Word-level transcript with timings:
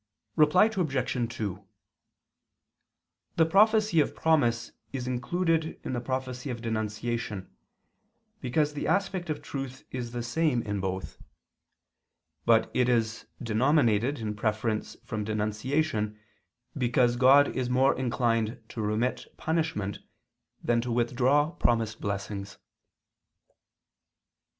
Reply 0.35 0.65
Obj. 0.65 1.35
2: 1.37 1.67
The 3.35 3.45
prophecy 3.45 3.99
of 3.99 4.15
promise 4.15 4.71
is 4.91 5.05
included 5.05 5.79
in 5.83 5.93
the 5.93 6.01
prophecy 6.01 6.49
of 6.49 6.59
denunciation, 6.63 7.55
because 8.39 8.73
the 8.73 8.87
aspect 8.87 9.29
of 9.29 9.43
truth 9.43 9.83
is 9.91 10.11
the 10.11 10.23
same 10.23 10.63
in 10.63 10.79
both. 10.79 11.19
But 12.47 12.71
it 12.73 12.89
is 12.89 13.27
denominated 13.43 14.17
in 14.17 14.35
preference 14.35 14.97
from 15.05 15.23
denunciation, 15.23 16.17
because 16.75 17.15
God 17.15 17.55
is 17.55 17.69
more 17.69 17.95
inclined 17.95 18.59
to 18.69 18.81
remit 18.81 19.27
punishment 19.37 19.99
than 20.63 20.81
to 20.81 20.91
withdraw 20.91 21.51
promised 21.51 22.01
blessings. 22.01 22.57